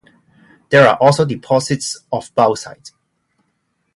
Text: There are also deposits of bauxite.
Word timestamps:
There 0.69 0.87
are 0.87 0.95
also 0.99 1.25
deposits 1.25 2.03
of 2.11 2.33
bauxite. 2.33 2.89